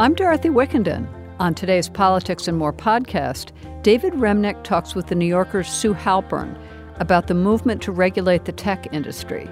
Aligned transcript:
I'm 0.00 0.14
Dorothy 0.14 0.48
Wickenden. 0.48 1.06
On 1.40 1.54
today's 1.54 1.90
Politics 1.90 2.48
and 2.48 2.56
More 2.56 2.72
podcast, 2.72 3.52
David 3.82 4.14
Remnick 4.14 4.64
talks 4.64 4.94
with 4.94 5.08
the 5.08 5.14
New 5.14 5.26
Yorker's 5.26 5.68
Sue 5.68 5.92
Halpern 5.92 6.58
about 6.98 7.26
the 7.26 7.34
movement 7.34 7.82
to 7.82 7.92
regulate 7.92 8.46
the 8.46 8.52
tech 8.52 8.90
industry. 8.94 9.46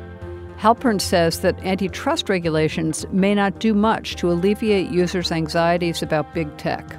Halpern 0.57 1.03
says 1.03 1.41
that 1.41 1.63
antitrust 1.65 2.31
regulations 2.31 3.05
may 3.11 3.35
not 3.35 3.59
do 3.59 3.75
much 3.75 4.17
to 4.17 4.33
alleviate 4.33 4.89
users' 4.89 5.31
anxieties 5.31 6.03
about 6.03 6.33
big 6.33 6.57
tech. 6.57 6.97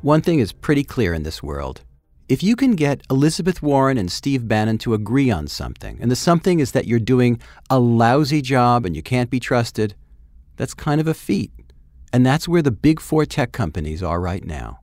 One 0.00 0.22
thing 0.22 0.38
is 0.38 0.52
pretty 0.52 0.84
clear 0.84 1.12
in 1.12 1.22
this 1.22 1.42
world. 1.42 1.82
If 2.28 2.42
you 2.42 2.56
can 2.56 2.72
get 2.72 3.02
Elizabeth 3.08 3.62
Warren 3.62 3.96
and 3.96 4.10
Steve 4.10 4.48
Bannon 4.48 4.78
to 4.78 4.94
agree 4.94 5.30
on 5.30 5.46
something, 5.46 5.96
and 6.00 6.10
the 6.10 6.16
something 6.16 6.58
is 6.58 6.72
that 6.72 6.88
you're 6.88 6.98
doing 6.98 7.40
a 7.70 7.78
lousy 7.78 8.42
job 8.42 8.84
and 8.84 8.96
you 8.96 9.02
can't 9.02 9.30
be 9.30 9.38
trusted, 9.38 9.94
that's 10.56 10.74
kind 10.74 11.00
of 11.00 11.06
a 11.06 11.14
feat. 11.14 11.52
And 12.12 12.26
that's 12.26 12.48
where 12.48 12.62
the 12.62 12.72
big 12.72 12.98
four 12.98 13.26
tech 13.26 13.52
companies 13.52 14.02
are 14.02 14.20
right 14.20 14.44
now. 14.44 14.80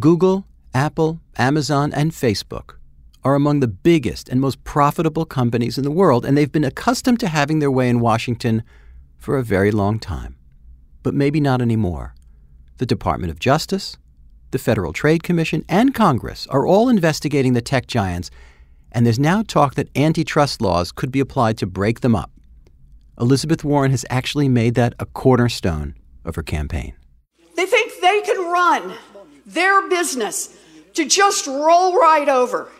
Google, 0.00 0.44
Apple, 0.74 1.20
Amazon, 1.36 1.92
and 1.92 2.10
Facebook 2.10 2.74
are 3.22 3.36
among 3.36 3.60
the 3.60 3.68
biggest 3.68 4.28
and 4.28 4.40
most 4.40 4.64
profitable 4.64 5.24
companies 5.24 5.78
in 5.78 5.84
the 5.84 5.90
world, 5.92 6.24
and 6.24 6.36
they've 6.36 6.50
been 6.50 6.64
accustomed 6.64 7.20
to 7.20 7.28
having 7.28 7.60
their 7.60 7.70
way 7.70 7.88
in 7.88 8.00
Washington 8.00 8.64
for 9.18 9.38
a 9.38 9.44
very 9.44 9.70
long 9.70 10.00
time. 10.00 10.34
But 11.04 11.14
maybe 11.14 11.40
not 11.40 11.62
anymore. 11.62 12.16
The 12.78 12.86
Department 12.86 13.30
of 13.30 13.38
Justice, 13.38 13.98
the 14.52 14.58
Federal 14.58 14.92
Trade 14.92 15.22
Commission, 15.22 15.64
and 15.68 15.92
Congress 15.92 16.46
are 16.46 16.66
all 16.66 16.88
investigating 16.88 17.54
the 17.54 17.60
tech 17.60 17.86
giants, 17.86 18.30
and 18.92 19.04
there's 19.04 19.18
now 19.18 19.42
talk 19.42 19.74
that 19.74 19.88
antitrust 19.96 20.62
laws 20.62 20.92
could 20.92 21.10
be 21.10 21.20
applied 21.20 21.58
to 21.58 21.66
break 21.66 22.00
them 22.00 22.14
up. 22.14 22.30
Elizabeth 23.18 23.64
Warren 23.64 23.90
has 23.90 24.06
actually 24.08 24.48
made 24.48 24.74
that 24.74 24.94
a 24.98 25.06
cornerstone 25.06 25.94
of 26.24 26.36
her 26.36 26.42
campaign. 26.42 26.94
They 27.56 27.66
think 27.66 27.92
they 28.00 28.20
can 28.22 28.50
run 28.50 28.94
their 29.44 29.88
business 29.88 30.56
to 30.94 31.04
just 31.04 31.46
roll 31.46 31.98
right 31.98 32.28
over 32.28 32.70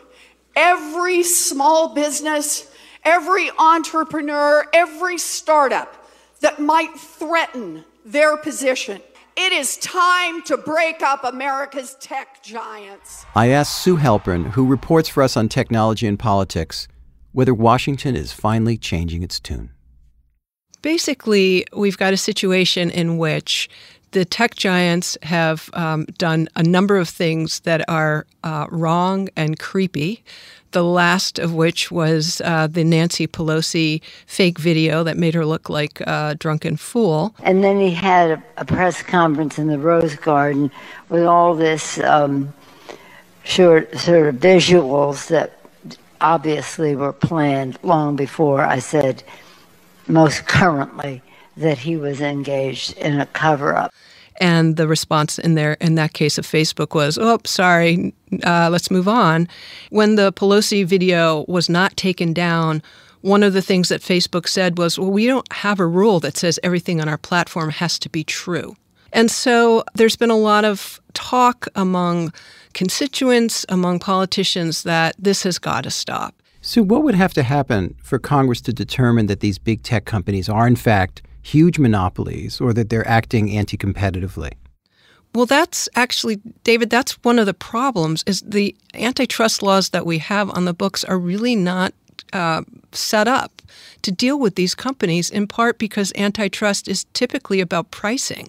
every 0.55 1.23
small 1.23 1.95
business, 1.95 2.71
every 3.05 3.51
entrepreneur, 3.59 4.67
every 4.73 5.19
startup 5.19 6.07
that 6.41 6.61
might 6.61 6.95
threaten 6.95 7.85
their 8.05 8.37
position. 8.37 9.01
It 9.37 9.53
is 9.53 9.79
time 9.79 10.43
to 10.43 10.59
break 10.59 11.01
up 11.03 11.25
America's 11.25 11.97
tech 12.01 12.43
giants. 12.43 13.25
I 13.35 13.49
asked 13.49 13.83
Sue 13.83 13.97
Halpern, 13.97 14.51
who 14.51 14.67
reports 14.67 15.09
for 15.09 15.23
us 15.23 15.39
on 15.39 15.49
technology 15.49 16.07
and 16.07 16.19
politics, 16.19 16.87
whether 17.33 17.55
Washington 17.55 18.15
is 18.15 18.33
finally 18.33 18.77
changing 18.77 19.23
its 19.23 19.41
tune. 19.41 19.71
Basically, 20.83 21.65
we've 21.75 21.97
got 21.97 22.13
a 22.13 22.19
situation 22.19 22.91
in 22.91 23.17
which 23.17 23.71
the 24.11 24.27
tech 24.27 24.55
giants 24.55 25.17
have 25.23 25.71
um, 25.73 26.05
done 26.19 26.49
a 26.55 26.63
number 26.63 26.99
of 26.99 27.09
things 27.09 27.61
that 27.61 27.89
are 27.89 28.27
uh, 28.45 28.67
wrong 28.71 29.31
and 29.35 29.59
creepy. 29.59 30.23
The 30.73 30.83
last 30.83 31.39
of 31.39 31.55
which 31.55 31.91
was 31.91 32.41
uh, 32.45 32.67
the 32.67 32.83
Nancy 32.83 33.27
Pelosi 33.27 34.01
fake 34.27 34.59
video 34.59 35.05
that 35.05 35.19
made 35.19 35.35
her 35.35 35.45
look 35.45 35.69
like 35.69 36.01
a 36.01 36.35
drunken 36.39 36.79
fool. 36.79 37.35
And 37.43 37.63
then 37.63 37.79
he 37.79 37.91
had 37.91 38.31
a, 38.31 38.43
a 38.57 38.65
press 38.65 39.03
conference 39.03 39.59
in 39.59 39.67
the 39.67 39.79
Rose 39.79 40.17
Garden 40.17 40.71
with 41.11 41.25
all 41.25 41.55
this 41.55 41.99
um, 42.01 42.55
short, 43.45 43.95
sort 43.99 44.29
of 44.29 44.37
visuals 44.37 45.29
that 45.29 45.59
obviously 46.23 46.97
were 46.97 47.13
planned 47.13 47.79
long 47.83 48.17
before 48.17 48.63
I 48.63 48.79
said 48.79 49.23
most 50.09 50.47
currently 50.47 51.21
that 51.57 51.79
he 51.79 51.97
was 51.99 52.23
engaged 52.23 52.97
in 52.97 53.21
a 53.21 53.27
cover 53.27 53.77
up. 53.77 53.93
And 54.41 54.77
the 54.77 54.89
response 54.89 55.39
in 55.39 55.55
there, 55.55 55.75
in 55.81 55.95
that 55.97 56.13
case 56.13 56.39
of 56.39 56.47
Facebook, 56.47 56.95
was, 56.95 57.19
"Oh, 57.19 57.39
sorry, 57.45 58.15
uh, 58.45 58.69
let's 58.71 58.91
move 58.91 59.09
on." 59.09 59.49
When 59.91 60.17
the 60.17 60.33
Pelosi 60.33 60.85
video 60.85 61.45
was 61.49 61.69
not 61.69 61.97
taken 61.97 62.33
down, 62.33 62.83
one 63.21 63.43
of 63.43 63.53
the 63.53 63.63
things 63.63 63.89
that 63.89 64.03
Facebook 64.03 64.49
said 64.49 64.79
was, 64.79 64.99
"Well, 64.99 65.11
we 65.11 65.27
don't 65.27 65.51
have 65.53 65.81
a 65.81 65.87
rule 65.87 66.19
that 66.21 66.37
says 66.37 66.59
everything 66.63 67.01
on 67.01 67.09
our 67.09 67.19
platform 67.19 67.71
has 67.71 67.99
to 68.01 68.09
be 68.09 68.25
true." 68.25 68.77
And 69.13 69.31
so 69.31 69.85
there's 69.95 70.17
been 70.17 70.31
a 70.31 70.37
lot 70.37 70.65
of 70.65 71.01
talk 71.15 71.69
among 71.75 72.33
constituents, 72.73 73.67
among 73.69 73.99
politicians, 73.99 74.83
that 74.85 75.15
this 75.19 75.43
has 75.43 75.59
got 75.59 75.85
to 75.85 75.91
stop. 75.91 76.35
So, 76.63 76.83
what 76.83 77.03
would 77.03 77.17
have 77.17 77.35
to 77.35 77.43
happen 77.43 77.97
for 78.03 78.19
Congress 78.19 78.61
to 78.63 78.73
determine 78.73 79.27
that 79.27 79.41
these 79.41 79.59
big 79.59 79.83
tech 79.83 80.05
companies 80.05 80.49
are, 80.49 80.67
in 80.67 80.77
fact, 80.77 81.21
huge 81.43 81.79
monopolies 81.79 82.61
or 82.61 82.73
that 82.73 82.89
they're 82.91 83.07
acting 83.09 83.51
anti 83.51 83.77
competitively? 83.77 84.53
Well, 85.35 85.47
that's 85.47 85.89
actually, 85.95 86.41
David, 86.63 86.91
that's 86.91 87.13
one 87.25 87.39
of 87.39 87.47
the 87.47 87.55
problems 87.55 88.23
is 88.27 88.43
the 88.43 88.77
antitrust 88.95 89.63
laws 89.63 89.91
that 89.91 90.05
we 90.05 90.19
have 90.19 90.51
on 90.51 90.67
the 90.67 90.75
books 90.75 91.05
are 91.05 91.19
really 91.19 91.57
not 91.57 91.95
uh, 92.35 92.63
set 92.93 93.29
up 93.29 93.63
to 94.03 94.13
deal 94.13 94.39
with 94.39 94.57
these 94.57 94.75
companies, 94.75 95.31
in 95.31 95.47
part 95.47 95.79
because 95.79 96.13
antitrust 96.17 96.87
is 96.87 97.05
typically 97.15 97.61
about 97.61 97.91
pricing. 97.91 98.49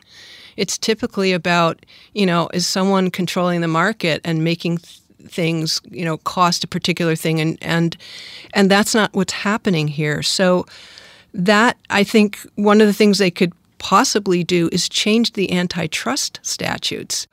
It's 0.58 0.78
typically 0.78 1.32
about, 1.32 1.86
you 2.14 2.26
know, 2.26 2.50
is 2.54 2.68
someone 2.68 3.12
controlling 3.12 3.62
the 3.62 3.68
market 3.68 4.22
and 4.24 4.44
making 4.44 4.80
th- 4.80 5.00
things, 5.28 5.82
you 5.90 6.04
know, 6.04 6.18
cost 6.18 6.64
a 6.64 6.68
particular 6.68 7.16
thing 7.16 7.40
and 7.40 7.58
and 7.62 7.98
and 8.54 8.70
that's 8.70 8.94
not 8.94 9.14
what's 9.14 9.34
happening 9.34 9.88
here. 9.88 10.22
So 10.22 10.66
that 11.34 11.78
I 11.90 12.04
think 12.04 12.40
one 12.56 12.82
of 12.82 12.88
the 12.88 12.94
things 12.94 13.18
they 13.18 13.32
could 13.32 13.54
possibly 13.80 14.44
do 14.44 14.70
is 14.72 14.88
change 14.88 15.34
the 15.34 15.52
antitrust 15.52 16.40
statutes. 16.42 17.28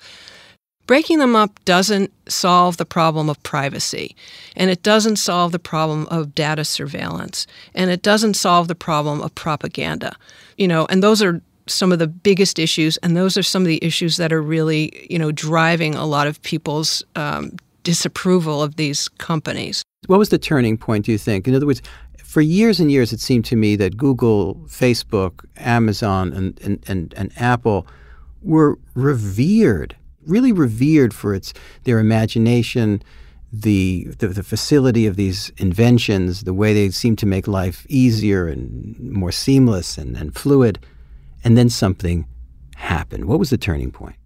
Breaking 0.87 1.21
them 1.21 1.37
up 1.37 1.65
doesn't 1.65 2.11
solve 2.29 2.77
the 2.77 2.85
problem 2.85 3.31
of 3.31 3.41
privacy, 3.45 4.17
and 4.57 4.71
it 4.71 4.83
doesn't 4.83 5.17
solve 5.17 5.53
the 5.53 5.61
problem 5.61 6.09
of 6.09 6.35
data 6.35 6.65
surveillance, 6.65 7.47
and 7.77 7.91
it 7.93 8.03
doesn't 8.03 8.35
solve 8.35 8.67
the 8.67 8.75
problem 8.75 9.21
of 9.23 9.33
propaganda. 9.37 10.17
You 10.57 10.67
know, 10.67 10.87
and 10.91 11.01
those 11.01 11.23
are 11.23 11.41
some 11.69 11.93
of 11.93 12.01
the 12.01 12.09
biggest 12.09 12.59
issues, 12.59 12.97
and 12.99 13.17
those 13.17 13.37
are 13.37 13.43
some 13.45 13.63
of 13.63 13.69
the 13.69 13.79
issues 13.85 14.17
that 14.17 14.33
are 14.33 14.43
really, 14.43 15.07
you 15.09 15.19
know, 15.19 15.31
driving 15.31 15.95
a 15.95 16.05
lot 16.05 16.27
of 16.27 16.43
people's 16.43 17.05
um, 17.15 17.53
disapproval 17.85 18.61
of 18.61 18.75
these 18.75 19.09
companies. 19.19 19.85
What 20.07 20.19
was 20.19 20.31
the 20.31 20.39
turning 20.39 20.77
point, 20.77 21.07
do 21.07 21.13
you 21.13 21.19
think? 21.19 21.47
In 21.47 21.55
other 21.55 21.67
words, 21.67 21.83
for 22.31 22.41
years 22.41 22.79
and 22.79 22.93
years, 22.93 23.13
it 23.13 23.19
seemed 23.19 23.45
to 23.47 23.57
me 23.57 23.75
that 23.75 23.97
Google, 23.97 24.55
Facebook, 24.69 25.45
Amazon, 25.57 26.33
and, 26.33 26.61
and, 26.63 26.85
and, 26.87 27.13
and 27.17 27.33
Apple 27.37 27.89
were 28.41 28.79
revered, 28.95 29.97
really 30.25 30.53
revered 30.53 31.13
for 31.13 31.35
its 31.35 31.53
their 31.83 31.99
imagination, 31.99 33.03
the, 33.53 34.05
the, 34.21 34.29
the 34.29 34.45
facility 34.45 35.09
of 35.09 35.17
these 35.17 35.51
inventions, 35.57 36.45
the 36.45 36.55
way 36.55 36.73
they 36.73 36.91
seemed 36.91 37.19
to 37.19 37.27
make 37.27 37.49
life 37.49 37.85
easier 37.89 38.47
and 38.47 38.97
more 39.01 39.33
seamless 39.33 39.99
and, 39.99 40.17
and 40.17 40.33
fluid. 40.37 40.79
And 41.43 41.59
then 41.59 41.69
something 41.69 42.29
happened. 42.77 43.25
What 43.25 43.41
was 43.41 43.51
the 43.51 43.59
turning 43.59 43.91
point? 43.91 44.20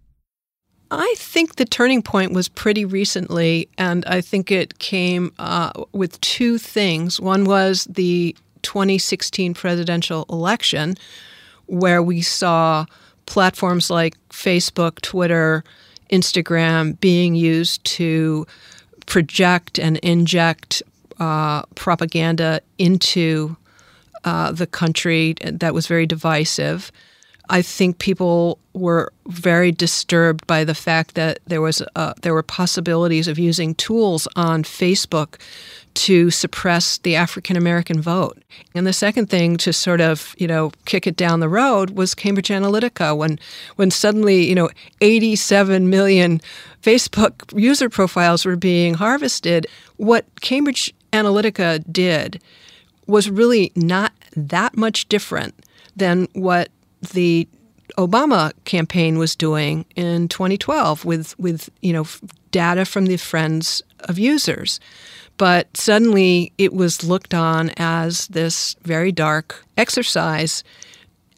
I 0.99 1.15
think 1.17 1.57
the 1.57 1.65
turning 1.65 2.03
point 2.03 2.33
was 2.33 2.49
pretty 2.49 2.85
recently, 2.85 3.69
and 3.79 4.05
I 4.07 4.21
think 4.21 4.51
it 4.51 4.79
came 4.79 5.33
uh, 5.39 5.73
with 5.93 6.21
two 6.21 6.59
things. 6.59 7.21
One 7.21 7.45
was 7.45 7.85
the 7.85 8.37
2016 8.63 9.55
presidential 9.55 10.27
election, 10.29 10.97
where 11.67 12.03
we 12.03 12.23
saw 12.23 12.87
platforms 13.27 13.91
like 13.91 14.17
Facebook, 14.29 15.01
Twitter, 15.01 15.65
Instagram 16.11 16.99
being 17.01 17.35
used 17.35 17.83
to 17.85 18.47
project 19.07 19.79
and 19.79 19.97
inject 19.99 20.83
uh, 21.19 21.63
propaganda 21.75 22.61
into 22.79 23.57
uh, 24.25 24.53
the 24.53 24.67
country 24.67 25.35
that 25.45 25.75
was 25.75 25.87
very 25.87 26.07
divisive. 26.07 26.91
I 27.51 27.63
think 27.63 27.99
people 27.99 28.59
were 28.73 29.13
very 29.27 29.71
disturbed 29.71 30.47
by 30.47 30.65
the 30.65 30.75
fact 30.75 31.15
that 31.15 31.39
there 31.47 31.61
was 31.61 31.83
uh, 31.95 32.15
there 32.23 32.35
were 32.35 32.43
possibilities 32.43 33.29
of 33.29 33.39
using 33.39 33.75
tools 33.75 34.27
on 34.35 34.63
Facebook 34.65 35.39
to 35.95 36.31
suppress 36.31 36.99
the 36.99 37.15
African 37.15 37.57
American 37.57 38.01
vote. 38.01 38.43
And 38.75 38.87
the 38.87 38.93
second 38.93 39.31
thing 39.31 39.57
to 39.59 39.73
sort 39.73 40.01
of, 40.01 40.35
you 40.39 40.47
know, 40.47 40.73
kick 40.87 41.07
it 41.07 41.17
down 41.17 41.41
the 41.41 41.49
road 41.49 41.91
was 41.91 42.15
Cambridge 42.15 42.49
Analytica 42.49 43.17
when 43.17 43.39
when 43.77 43.91
suddenly, 43.91 44.49
you 44.49 44.55
know, 44.55 44.71
87 45.01 45.89
million 45.89 46.41
Facebook 46.83 47.59
user 47.59 47.89
profiles 47.89 48.45
were 48.45 48.57
being 48.57 48.95
harvested. 48.95 49.67
What 49.97 50.25
Cambridge 50.41 50.93
Analytica 51.13 51.85
did 51.93 52.43
was 53.07 53.31
really 53.31 53.71
not 53.77 54.13
that 54.35 54.77
much 54.77 55.09
different 55.09 55.55
than 55.95 56.27
what 56.33 56.71
the 57.11 57.49
Obama 57.99 58.53
campaign 58.65 59.19
was 59.19 59.37
doing 59.37 59.85
in 59.95 60.29
2012 60.29 61.05
with 61.05 61.39
with 61.39 61.71
you 61.81 61.93
know 61.93 62.07
data 62.51 62.85
from 62.85 63.07
the 63.07 63.17
friends 63.17 63.83
of 64.01 64.19
users. 64.19 64.81
But 65.37 65.77
suddenly 65.77 66.53
it 66.59 66.73
was 66.73 67.03
looked 67.03 67.35
on 67.35 67.73
as 67.77 68.29
this 68.29 68.77
very 68.83 69.11
dark 69.11 69.65
exercise, 69.77 70.63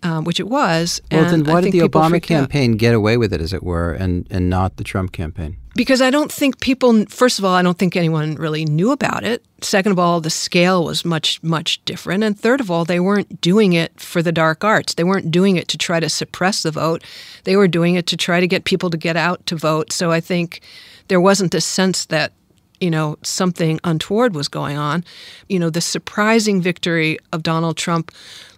um, 0.02 0.24
which 0.24 0.38
it 0.38 0.48
was. 0.48 1.00
Well, 1.10 1.24
then 1.24 1.34
and 1.40 1.48
I 1.48 1.52
why 1.54 1.60
did 1.62 1.72
the 1.72 1.80
Obama 1.80 2.10
freaked 2.10 2.30
out. 2.30 2.50
campaign 2.50 2.72
get 2.72 2.94
away 2.94 3.16
with 3.16 3.32
it, 3.32 3.40
as 3.40 3.54
it 3.54 3.62
were, 3.62 3.92
and, 3.92 4.26
and 4.30 4.50
not 4.50 4.76
the 4.76 4.84
Trump 4.84 5.12
campaign? 5.12 5.56
Because 5.76 6.00
I 6.00 6.08
don't 6.08 6.32
think 6.32 6.60
people, 6.60 7.04
first 7.04 7.38
of 7.38 7.44
all, 7.44 7.54
I 7.54 7.60
don't 7.60 7.78
think 7.78 7.96
anyone 7.96 8.36
really 8.36 8.64
knew 8.64 8.92
about 8.92 9.24
it. 9.24 9.44
Second 9.60 9.92
of 9.92 9.98
all, 9.98 10.22
the 10.22 10.30
scale 10.30 10.82
was 10.84 11.04
much, 11.04 11.42
much 11.42 11.84
different. 11.84 12.24
And 12.24 12.38
third 12.38 12.60
of 12.60 12.70
all, 12.70 12.86
they 12.86 12.98
weren't 12.98 13.42
doing 13.42 13.74
it 13.74 14.00
for 14.00 14.22
the 14.22 14.32
dark 14.32 14.64
arts. 14.64 14.94
They 14.94 15.04
weren't 15.04 15.30
doing 15.30 15.56
it 15.56 15.68
to 15.68 15.76
try 15.76 16.00
to 16.00 16.08
suppress 16.08 16.62
the 16.62 16.70
vote. 16.70 17.04
They 17.44 17.56
were 17.56 17.68
doing 17.68 17.94
it 17.94 18.06
to 18.06 18.16
try 18.16 18.40
to 18.40 18.46
get 18.46 18.64
people 18.64 18.88
to 18.88 18.96
get 18.96 19.18
out 19.18 19.44
to 19.46 19.56
vote. 19.56 19.92
So 19.92 20.10
I 20.10 20.18
think 20.18 20.62
there 21.08 21.20
wasn't 21.20 21.52
this 21.52 21.66
sense 21.66 22.06
that, 22.06 22.32
you 22.80 22.90
know, 22.90 23.18
something 23.22 23.78
untoward 23.84 24.34
was 24.34 24.48
going 24.48 24.78
on. 24.78 25.04
You 25.50 25.58
know, 25.58 25.68
the 25.68 25.82
surprising 25.82 26.62
victory 26.62 27.18
of 27.34 27.42
Donald 27.42 27.76
Trump 27.76 28.12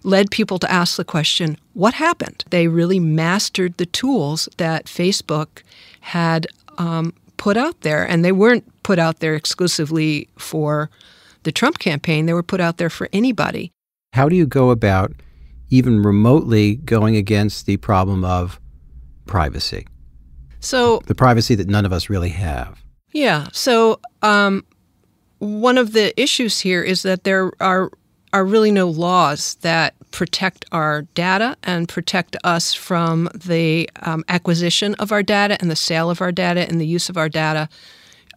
led 0.04 0.30
people 0.30 0.60
to 0.60 0.70
ask 0.70 0.96
the 0.96 1.04
question 1.04 1.58
what 1.74 1.94
happened? 1.94 2.44
They 2.50 2.68
really 2.68 3.00
mastered 3.00 3.76
the 3.76 3.86
tools 3.86 4.48
that 4.56 4.86
Facebook 4.86 5.62
had 6.00 6.46
um, 6.78 7.12
put 7.36 7.56
out 7.56 7.82
there, 7.82 8.04
and 8.08 8.24
they 8.24 8.32
weren't 8.32 8.64
put 8.82 8.98
out 8.98 9.20
there 9.20 9.34
exclusively 9.34 10.28
for 10.38 10.90
the 11.42 11.52
Trump 11.52 11.78
campaign. 11.78 12.26
They 12.26 12.32
were 12.32 12.42
put 12.42 12.60
out 12.60 12.78
there 12.78 12.90
for 12.90 13.08
anybody. 13.12 13.70
How 14.14 14.28
do 14.28 14.36
you 14.36 14.46
go 14.46 14.70
about 14.70 15.12
even 15.70 16.02
remotely 16.02 16.76
going 16.76 17.14
against 17.16 17.66
the 17.66 17.76
problem 17.76 18.24
of 18.24 18.58
privacy, 19.26 19.86
So 20.60 21.00
the 21.06 21.14
privacy 21.14 21.54
that 21.56 21.68
none 21.68 21.84
of 21.84 21.92
us 21.92 22.08
really 22.08 22.30
have? 22.30 22.78
yeah, 23.12 23.48
so 23.52 24.00
um, 24.22 24.64
one 25.38 25.76
of 25.78 25.92
the 25.92 26.18
issues 26.20 26.60
here 26.60 26.82
is 26.82 27.02
that 27.02 27.24
there 27.24 27.52
are 27.60 27.90
are 28.32 28.44
really 28.44 28.70
no 28.70 28.88
laws 28.88 29.54
that 29.62 29.94
protect 30.10 30.64
our 30.72 31.02
data 31.14 31.56
and 31.62 31.88
protect 31.88 32.36
us 32.44 32.74
from 32.74 33.28
the 33.34 33.88
um, 34.00 34.24
acquisition 34.28 34.94
of 34.94 35.12
our 35.12 35.22
data 35.22 35.56
and 35.60 35.70
the 35.70 35.76
sale 35.76 36.10
of 36.10 36.20
our 36.20 36.32
data 36.32 36.68
and 36.68 36.80
the 36.80 36.86
use 36.86 37.08
of 37.08 37.16
our 37.16 37.28
data 37.28 37.68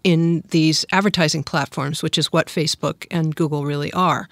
in 0.04 0.44
these 0.50 0.86
advertising 0.92 1.44
platforms, 1.44 2.02
which 2.02 2.18
is 2.18 2.34
what 2.34 2.48
Facebook 2.48 3.06
and 3.12 3.36
Google 3.36 3.66
really 3.66 3.94
are. 3.94 4.28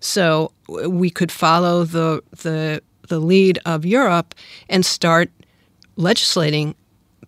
So 0.00 0.52
we 0.68 1.10
could 1.10 1.32
follow 1.32 1.84
the 1.84 2.22
the 2.30 2.82
the 3.08 3.18
lead 3.18 3.58
of 3.64 3.84
Europe 3.84 4.34
and 4.68 4.84
start 4.84 5.30
legislating 5.96 6.74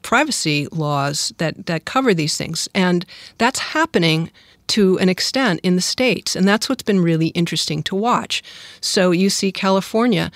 privacy 0.02 0.66
laws 0.72 1.32
that, 1.38 1.66
that 1.66 1.84
cover 1.84 2.14
these 2.14 2.36
things. 2.36 2.68
And 2.74 3.04
that's 3.38 3.58
happening 3.58 4.30
to 4.70 4.98
an 4.98 5.08
extent 5.08 5.60
in 5.62 5.76
the 5.76 5.82
states. 5.82 6.36
And 6.36 6.46
that's 6.46 6.68
what's 6.68 6.82
been 6.82 7.00
really 7.00 7.28
interesting 7.28 7.82
to 7.84 7.96
watch. 7.96 8.42
So 8.80 9.10
you 9.10 9.30
see 9.30 9.52
California 9.52 10.30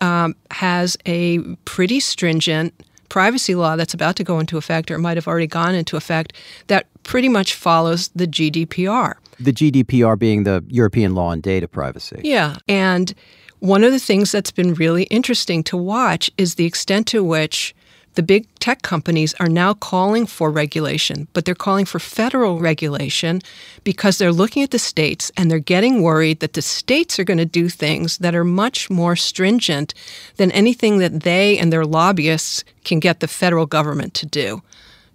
um, 0.00 0.34
has 0.50 0.96
a 1.06 1.40
pretty 1.64 2.00
stringent 2.00 2.72
privacy 3.08 3.54
law 3.54 3.76
that's 3.76 3.92
about 3.92 4.16
to 4.16 4.24
go 4.24 4.38
into 4.38 4.56
effect, 4.56 4.90
or 4.90 4.94
it 4.94 5.00
might 5.00 5.16
have 5.16 5.26
already 5.26 5.46
gone 5.46 5.74
into 5.74 5.96
effect, 5.96 6.32
that 6.68 6.86
pretty 7.02 7.28
much 7.28 7.54
follows 7.54 8.08
the 8.14 8.26
GDPR. 8.26 9.14
The 9.40 9.52
GDPR 9.52 10.18
being 10.18 10.44
the 10.44 10.64
European 10.68 11.14
law 11.14 11.28
on 11.28 11.40
data 11.40 11.66
privacy. 11.66 12.20
Yeah. 12.22 12.56
And 12.68 13.12
one 13.58 13.84
of 13.84 13.92
the 13.92 13.98
things 13.98 14.32
that's 14.32 14.52
been 14.52 14.74
really 14.74 15.04
interesting 15.04 15.62
to 15.64 15.76
watch 15.76 16.30
is 16.38 16.54
the 16.54 16.64
extent 16.64 17.06
to 17.08 17.24
which 17.24 17.74
the 18.14 18.22
big 18.22 18.46
tech 18.58 18.82
companies 18.82 19.34
are 19.34 19.48
now 19.48 19.74
calling 19.74 20.26
for 20.26 20.50
regulation, 20.50 21.28
but 21.32 21.44
they're 21.44 21.54
calling 21.54 21.84
for 21.84 21.98
federal 21.98 22.58
regulation 22.58 23.40
because 23.84 24.18
they're 24.18 24.32
looking 24.32 24.62
at 24.62 24.72
the 24.72 24.78
states 24.78 25.30
and 25.36 25.50
they're 25.50 25.58
getting 25.58 26.02
worried 26.02 26.40
that 26.40 26.54
the 26.54 26.62
states 26.62 27.18
are 27.18 27.24
going 27.24 27.38
to 27.38 27.44
do 27.44 27.68
things 27.68 28.18
that 28.18 28.34
are 28.34 28.44
much 28.44 28.90
more 28.90 29.14
stringent 29.14 29.94
than 30.36 30.50
anything 30.52 30.98
that 30.98 31.22
they 31.22 31.56
and 31.58 31.72
their 31.72 31.86
lobbyists 31.86 32.64
can 32.84 32.98
get 32.98 33.20
the 33.20 33.28
federal 33.28 33.66
government 33.66 34.12
to 34.14 34.26
do. 34.26 34.60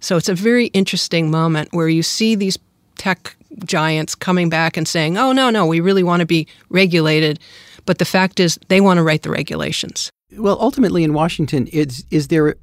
So 0.00 0.16
it's 0.16 0.28
a 0.28 0.34
very 0.34 0.66
interesting 0.68 1.30
moment 1.30 1.68
where 1.72 1.88
you 1.88 2.02
see 2.02 2.34
these 2.34 2.58
tech 2.96 3.36
giants 3.64 4.14
coming 4.14 4.48
back 4.48 4.76
and 4.76 4.86
saying, 4.88 5.18
oh, 5.18 5.32
no, 5.32 5.50
no, 5.50 5.66
we 5.66 5.80
really 5.80 6.02
want 6.02 6.20
to 6.20 6.26
be 6.26 6.46
regulated. 6.70 7.38
But 7.84 7.98
the 7.98 8.04
fact 8.04 8.40
is, 8.40 8.58
they 8.68 8.80
want 8.80 8.98
to 8.98 9.02
write 9.02 9.22
the 9.22 9.30
regulations. 9.30 10.10
Well, 10.32 10.58
ultimately 10.60 11.04
in 11.04 11.12
Washington, 11.12 11.68
is 11.68 12.04
is 12.10 12.28
there 12.28 12.56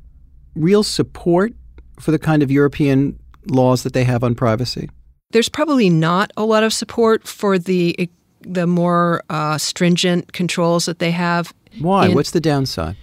real 0.55 0.83
support 0.83 1.53
for 1.99 2.11
the 2.11 2.19
kind 2.19 2.43
of 2.43 2.51
European 2.51 3.19
laws 3.47 3.83
that 3.83 3.93
they 3.93 4.03
have 4.03 4.23
on 4.23 4.35
privacy? 4.35 4.89
There's 5.31 5.49
probably 5.49 5.89
not 5.89 6.31
a 6.37 6.43
lot 6.45 6.63
of 6.63 6.73
support 6.73 7.27
for 7.27 7.57
the 7.59 8.09
the 8.41 8.67
more 8.67 9.23
uh, 9.29 9.57
stringent 9.57 10.33
controls 10.33 10.85
that 10.85 10.99
they 10.99 11.11
have. 11.11 11.53
Why? 11.79 12.07
in- 12.07 12.13
What's 12.15 12.31
the 12.31 12.41
downside? 12.41 12.95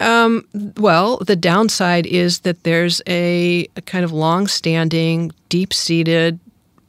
Well, 0.00 1.18
the 1.18 1.36
downside 1.36 2.06
is 2.06 2.40
that 2.40 2.62
there's 2.64 3.00
a, 3.06 3.66
a 3.76 3.80
kind 3.82 4.04
of 4.04 4.12
long-standing, 4.12 5.32
deep-seated 5.48 6.38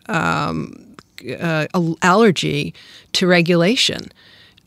um, 0.09 0.95
uh, 1.39 1.67
allergy 2.01 2.73
to 3.13 3.27
regulation. 3.27 4.01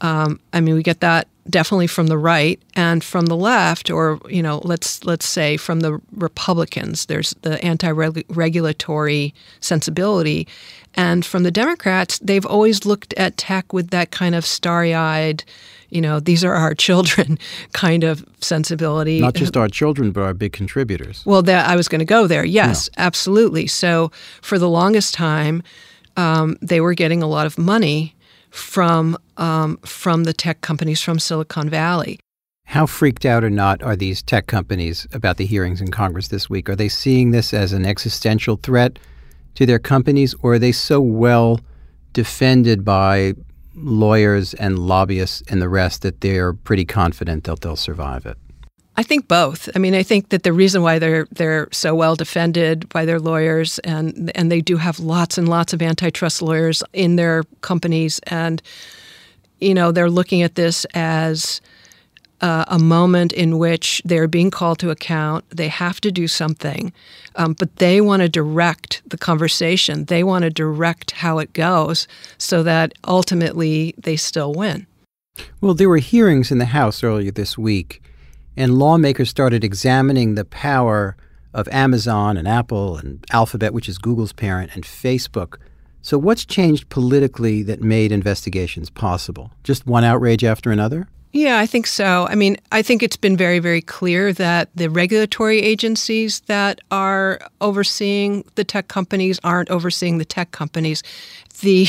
Um, 0.01 0.41
I 0.53 0.61
mean, 0.61 0.75
we 0.75 0.83
get 0.83 1.01
that 1.01 1.29
definitely 1.49 1.87
from 1.87 2.09
the 2.09 2.19
right 2.19 2.61
and 2.75 3.03
from 3.03 3.27
the 3.27 3.37
left, 3.37 3.91
or 3.91 4.21
you 4.29 4.43
know, 4.43 4.61
let's 4.65 5.05
let's 5.05 5.27
say 5.27 5.57
from 5.57 5.81
the 5.81 6.01
Republicans. 6.13 7.07
There's 7.07 7.35
the 7.43 7.63
anti-regulatory 7.65 9.35
sensibility, 9.61 10.47
and 10.95 11.25
from 11.25 11.43
the 11.43 11.51
Democrats, 11.51 12.19
they've 12.19 12.47
always 12.47 12.85
looked 12.85 13.15
at 13.15 13.37
tech 13.37 13.73
with 13.73 13.91
that 13.91 14.11
kind 14.11 14.35
of 14.35 14.45
starry-eyed, 14.45 15.45
you 15.91 16.01
know, 16.01 16.21
these 16.21 16.45
are 16.45 16.55
our 16.55 16.75
children 16.87 17.39
kind 17.73 18.05
of 18.05 18.25
sensibility. 18.41 19.21
Not 19.21 19.35
just 19.35 19.57
our 19.57 19.69
children, 19.69 20.13
but 20.13 20.23
our 20.23 20.35
big 20.35 20.53
contributors. 20.53 21.25
Well, 21.25 21.43
that 21.43 21.69
I 21.69 21.77
was 21.77 21.89
going 21.89 22.01
to 22.01 22.05
go 22.05 22.27
there. 22.27 22.45
Yes, 22.45 22.91
absolutely. 22.97 23.67
So 23.67 24.11
for 24.43 24.59
the 24.59 24.69
longest 24.69 25.15
time, 25.15 25.63
um, 26.17 26.57
they 26.61 26.81
were 26.81 26.95
getting 26.95 27.23
a 27.23 27.27
lot 27.27 27.47
of 27.47 27.57
money 27.57 28.15
from 28.51 29.17
um, 29.37 29.79
from 29.79 30.25
the 30.25 30.33
tech 30.33 30.61
companies 30.61 31.01
from 31.01 31.19
Silicon 31.19 31.69
Valley. 31.69 32.19
How 32.67 32.87
freaked 32.87 33.25
out 33.25 33.43
or 33.43 33.51
not 33.51 33.83
are 33.83 33.97
these 33.97 34.23
tech 34.23 34.47
companies 34.47 35.07
about 35.13 35.39
the 35.39 35.47
hearings 35.47 35.81
in 35.81 35.91
Congress 35.91 36.29
this 36.29 36.49
week? 36.49 36.69
Are 36.69 36.77
they 36.77 36.89
seeing 36.89 37.33
this 37.33 37.53
as 37.53 37.73
an 37.73 37.85
existential 37.85 38.57
threat 38.57 38.99
to 39.57 39.67
their 39.67 39.81
companies, 39.81 40.35
or 40.43 40.55
are 40.55 40.59
they 40.59 40.73
so 40.73 41.01
well 41.01 41.61
defended 42.13 42.85
by 42.85 43.35
lawyers 43.75 44.55
and 44.55 44.79
lobbyists 44.79 45.43
and 45.49 45.61
the 45.61 45.69
rest 45.69 46.03
that 46.03 46.21
they're 46.21 46.53
pretty 46.53 46.85
confident 46.85 47.45
that 47.45 47.61
they'll 47.61 47.77
survive 47.77 48.25
it? 48.27 48.39
I 49.01 49.03
think 49.03 49.29
both. 49.29 49.71
I 49.75 49.79
mean, 49.79 49.95
I 49.95 50.03
think 50.03 50.29
that 50.29 50.43
the 50.43 50.53
reason 50.53 50.83
why 50.83 50.99
they're 50.99 51.27
they're 51.31 51.69
so 51.73 51.95
well 51.95 52.17
defended 52.17 52.87
by 52.91 53.07
their 53.07 53.19
lawyers 53.19 53.79
and 53.79 54.31
and 54.35 54.53
they 54.53 54.61
do 54.61 54.77
have 54.77 55.01
lots 55.01 55.39
and 55.39 55.49
lots 55.49 55.73
of 55.73 55.81
antitrust 55.81 56.43
lawyers 56.43 56.83
in 56.93 57.17
their 57.17 57.45
companies 57.63 58.21
and 58.27 58.61
you 59.59 59.73
know, 59.73 59.91
they're 59.91 60.11
looking 60.11 60.43
at 60.43 60.55
this 60.55 60.85
as 60.93 61.63
uh, 62.43 62.67
a 62.69 62.79
moment 62.79 63.33
in 63.33 63.57
which 63.57 64.03
they're 64.05 64.29
being 64.29 64.51
called 64.51 64.79
to 64.81 64.91
account. 64.91 65.47
They 65.49 65.69
have 65.69 65.99
to 66.03 66.13
do 66.13 66.29
something, 66.29 66.93
um, 67.37 67.55
but 67.55 67.77
they 67.77 68.03
want 68.03 68.21
to 68.21 68.29
direct 68.29 69.01
the 69.07 69.17
conversation. 69.17 70.05
They 70.07 70.23
want 70.25 70.43
to 70.43 70.51
direct 70.51 71.13
how 71.13 71.39
it 71.39 71.55
goes 71.55 72.07
so 72.37 72.63
that 72.65 72.93
ultimately 73.09 73.95
they 73.97 74.17
still 74.17 74.53
win. 74.53 74.87
Well, 75.63 75.73
there 75.73 75.89
were 75.89 76.05
hearings 76.13 76.53
in 76.53 76.59
the 76.59 76.67
House 76.67 77.03
earlier 77.03 77.31
this 77.31 77.57
week, 77.57 78.03
and 78.61 78.79
lawmakers 78.79 79.31
started 79.31 79.65
examining 79.65 80.35
the 80.35 80.45
power 80.45 81.17
of 81.55 81.67
Amazon 81.69 82.37
and 82.37 82.47
Apple 82.47 82.99
and 82.99 83.25
Alphabet, 83.33 83.73
which 83.73 83.89
is 83.89 83.97
Google's 83.97 84.35
parent, 84.35 84.71
and 84.75 84.85
Facebook. 84.85 85.57
So, 86.03 86.19
what's 86.19 86.45
changed 86.45 86.91
politically 86.91 87.63
that 87.63 87.81
made 87.81 88.13
investigations 88.13 88.91
possible? 88.91 89.51
Just 89.65 89.87
one 89.87 90.05
outrage 90.05 90.45
after 90.45 90.71
another? 90.71 91.09
Yeah, 91.33 91.59
I 91.59 91.65
think 91.65 91.87
so. 91.87 92.27
I 92.29 92.35
mean, 92.35 92.59
I 92.71 92.83
think 92.83 93.03
it's 93.03 93.17
been 93.17 93.37
very, 93.37 93.61
very 93.61 93.81
clear 93.81 94.33
that 94.35 94.69
the 94.75 94.91
regulatory 94.91 95.63
agencies 95.63 96.41
that 96.41 96.81
are 96.91 97.41
overseeing 97.63 98.45
the 98.57 98.65
tech 98.65 98.89
companies 98.89 99.41
aren't 99.43 99.71
overseeing 99.71 100.19
the 100.19 100.25
tech 100.25 100.51
companies. 100.51 101.03
The 101.61 101.89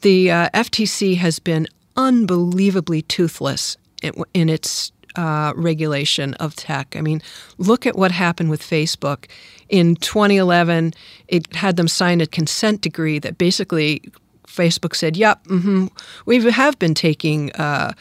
the 0.00 0.32
uh, 0.32 0.50
FTC 0.52 1.16
has 1.18 1.38
been 1.38 1.68
unbelievably 1.96 3.02
toothless 3.02 3.76
in, 4.02 4.12
in 4.34 4.48
its 4.48 4.90
uh, 5.18 5.52
regulation 5.56 6.34
of 6.34 6.54
tech. 6.54 6.94
I 6.96 7.00
mean, 7.00 7.20
look 7.58 7.86
at 7.86 7.96
what 7.96 8.12
happened 8.12 8.50
with 8.50 8.62
Facebook. 8.62 9.26
In 9.68 9.96
2011, 9.96 10.94
it 11.26 11.52
had 11.54 11.76
them 11.76 11.88
sign 11.88 12.20
a 12.20 12.26
consent 12.26 12.82
decree 12.82 13.18
that 13.18 13.36
basically 13.36 14.00
Facebook 14.46 14.94
said, 14.94 15.16
"Yep, 15.16 15.44
mm-hmm, 15.44 15.86
we 16.24 16.40
have 16.50 16.78
been 16.78 16.94
taking." 16.94 17.52
Uh, 17.52 17.92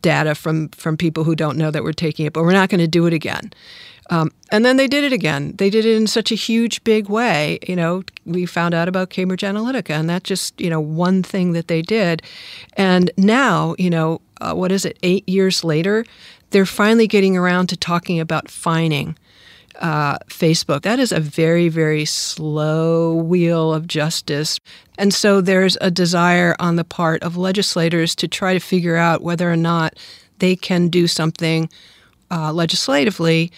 data 0.00 0.34
from 0.34 0.68
from 0.70 0.96
people 0.96 1.24
who 1.24 1.34
don't 1.34 1.56
know 1.56 1.70
that 1.70 1.82
we're 1.82 1.92
taking 1.92 2.26
it, 2.26 2.32
but 2.32 2.42
we're 2.42 2.52
not 2.52 2.68
going 2.68 2.80
to 2.80 2.88
do 2.88 3.06
it 3.06 3.12
again. 3.12 3.52
Um, 4.10 4.30
and 4.50 4.64
then 4.64 4.76
they 4.76 4.88
did 4.88 5.04
it 5.04 5.12
again. 5.12 5.54
They 5.56 5.70
did 5.70 5.86
it 5.86 5.96
in 5.96 6.06
such 6.06 6.32
a 6.32 6.34
huge, 6.34 6.82
big 6.84 7.08
way. 7.08 7.58
You 7.66 7.76
know, 7.76 8.02
we 8.26 8.46
found 8.46 8.74
out 8.74 8.88
about 8.88 9.10
Cambridge 9.10 9.42
Analytica, 9.42 9.90
and 9.90 10.10
that's 10.10 10.28
just 10.28 10.60
you 10.60 10.70
know 10.70 10.80
one 10.80 11.22
thing 11.22 11.52
that 11.52 11.68
they 11.68 11.82
did. 11.82 12.22
And 12.76 13.10
now, 13.16 13.74
you 13.78 13.90
know, 13.90 14.20
uh, 14.40 14.54
what 14.54 14.72
is 14.72 14.84
it? 14.84 14.98
Eight 15.02 15.28
years 15.28 15.64
later, 15.64 16.04
they're 16.50 16.66
finally 16.66 17.06
getting 17.06 17.36
around 17.36 17.68
to 17.68 17.76
talking 17.76 18.20
about 18.20 18.50
fining 18.50 19.16
uh, 19.76 20.18
Facebook. 20.28 20.82
That 20.82 20.98
is 20.98 21.12
a 21.12 21.20
very, 21.20 21.68
very 21.68 22.04
slow 22.04 23.14
wheel 23.14 23.72
of 23.72 23.86
justice. 23.86 24.58
And 24.98 25.12
so 25.12 25.40
there's 25.40 25.76
a 25.80 25.90
desire 25.90 26.54
on 26.58 26.76
the 26.76 26.84
part 26.84 27.22
of 27.22 27.36
legislators 27.36 28.14
to 28.16 28.28
try 28.28 28.52
to 28.52 28.60
figure 28.60 28.96
out 28.96 29.22
whether 29.22 29.50
or 29.50 29.56
not 29.56 29.98
they 30.38 30.56
can 30.56 30.88
do 30.88 31.06
something 31.06 31.68
uh, 32.30 32.52
legislatively. 32.52 33.52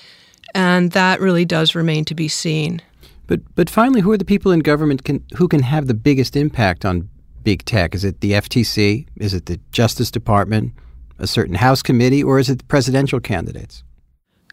And 0.55 0.93
that 0.93 1.21
really 1.21 1.45
does 1.45 1.75
remain 1.75 2.05
to 2.07 2.15
be 2.15 2.29
seen. 2.29 2.81
But, 3.27 3.41
but 3.55 3.71
finally, 3.71 4.01
who 4.01 4.13
are 4.13 4.19
the 4.19 4.25
people 4.25 4.53
in 4.53 4.61
government 4.61 5.05
can, 5.05 5.25
who 5.37 5.49
can 5.49 5.63
have 5.63 5.87
the 5.87 5.95
biggest 5.95 6.37
impact 6.37 6.85
on 6.85 7.09
big 7.43 7.65
tech? 7.65 7.95
Is 7.95 8.05
it 8.05 8.21
the 8.21 8.33
FTC? 8.33 9.07
Is 9.17 9.35
it 9.35 9.47
the 9.47 9.59
Justice 9.73 10.11
Department? 10.11 10.73
A 11.19 11.27
certain 11.27 11.55
House 11.55 11.83
committee? 11.83 12.23
Or 12.23 12.39
is 12.39 12.51
it 12.51 12.59
the 12.59 12.65
presidential 12.65 13.21
candidates? 13.21 13.83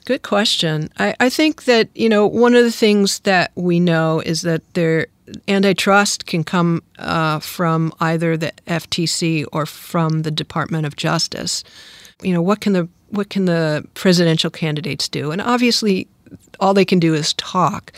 Good 0.06 0.24
question. 0.24 0.90
I, 0.98 1.16
I 1.20 1.30
think 1.30 1.66
that, 1.66 1.90
you 1.94 2.10
know, 2.10 2.26
one 2.26 2.56
of 2.56 2.64
the 2.64 2.72
things 2.72 3.20
that 3.20 3.52
we 3.56 3.80
know 3.80 4.20
is 4.20 4.42
that 4.42 4.62
there 4.74 5.08
antitrust 5.48 6.26
can 6.26 6.44
come 6.44 6.84
uh, 6.98 7.40
from 7.40 7.94
either 8.00 8.36
the 8.36 8.52
FTC 8.68 9.46
or 9.52 9.66
from 9.66 10.24
the 10.24 10.32
Department 10.32 10.86
of 10.86 10.96
Justice. 10.96 11.64
You 12.22 12.34
know, 12.34 12.42
what 12.42 12.62
can 12.62 12.74
the 12.74 12.88
what 13.10 13.30
can 13.30 13.46
the 13.46 13.86
presidential 13.94 14.50
candidates 14.50 15.10
do? 15.10 15.32
And 15.32 15.42
obviously, 15.42 16.08
all 16.60 16.74
they 16.74 16.86
can 16.86 17.00
do 17.00 17.14
is 17.14 17.34
talk. 17.34 17.92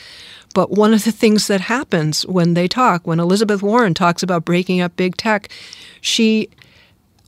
But 0.53 0.71
one 0.71 0.93
of 0.93 1.03
the 1.03 1.11
things 1.11 1.47
that 1.47 1.61
happens 1.61 2.25
when 2.25 2.53
they 2.53 2.67
talk, 2.67 3.05
when 3.07 3.19
Elizabeth 3.19 3.61
Warren 3.61 3.93
talks 3.93 4.23
about 4.23 4.45
breaking 4.45 4.81
up 4.81 4.95
big 4.95 5.17
tech, 5.17 5.49
she 6.01 6.49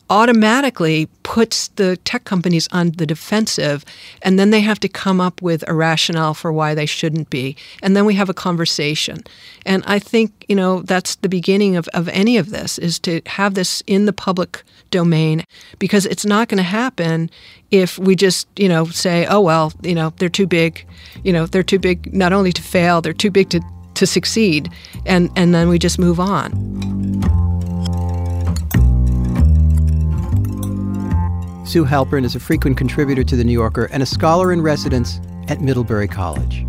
automatically 0.10 1.08
puts 1.24 1.70
the 1.70 1.98
tech 1.98 2.24
companies 2.26 2.68
on 2.72 2.92
the 2.92 3.06
defensive 3.06 3.84
and 4.22 4.38
then 4.38 4.52
they 4.52 4.62
have 4.62 4.80
to 4.80 4.90
come 4.90 5.20
up 5.20 5.42
with 5.42 5.64
a 5.68 5.74
rationale 5.74 6.34
for 6.34 6.52
why 6.52 6.76
they 6.76 6.86
shouldn't 6.86 7.30
be. 7.30 7.56
And 7.82 7.96
then 7.96 8.06
we 8.06 8.14
have 8.16 8.30
a 8.30 8.34
conversation. 8.34 9.24
And 9.66 9.84
i 9.86 10.00
think 10.00 10.46
you 10.48 10.56
know 10.56 10.82
that's 10.82 11.16
the 11.16 11.30
beginning 11.30 11.76
of, 11.76 11.88
of 11.94 12.08
any 12.10 12.38
of 12.38 12.50
this 12.50 12.78
is 12.78 13.00
to 13.00 13.22
have 13.26 13.54
this 13.54 13.82
in 13.88 14.06
the 14.06 14.14
public 14.14 14.64
domain 14.92 15.44
because 15.80 16.06
it's 16.06 16.26
not 16.26 16.48
going 16.48 16.58
to 16.58 16.64
happen 16.64 17.30
if 17.72 17.98
we 17.98 18.16
just 18.16 18.48
you 18.58 18.70
know 18.70 18.86
say 18.86 19.26
oh 19.28 19.42
well 19.42 19.74
you 19.82 19.96
know 19.96 20.14
they're 20.18 20.30
too 20.30 20.48
big 20.48 20.86
you 21.24 21.34
know 21.34 21.46
they're 21.46 21.64
too 21.64 21.80
big 21.80 22.14
not 22.14 22.32
only 22.34 22.52
to 22.52 22.62
fail 22.62 23.02
they're 23.02 23.14
too 23.14 23.32
big 23.32 23.50
to 23.50 23.60
to 23.96 24.06
succeed 24.06 24.70
and 25.06 25.30
and 25.36 25.54
then 25.54 25.70
we 25.70 25.80
just 25.80 25.98
move 25.98 26.20
on 26.20 27.15
Sue 31.66 31.84
Halpern 31.84 32.24
is 32.24 32.36
a 32.36 32.40
frequent 32.40 32.78
contributor 32.78 33.24
to 33.24 33.36
The 33.36 33.44
New 33.44 33.52
Yorker 33.52 33.86
and 33.86 34.04
a 34.04 34.06
scholar 34.06 34.54
in 34.54 34.62
residence 34.62 35.20
at 35.48 35.62
Middlebury 35.62 36.08
College. 36.08 36.64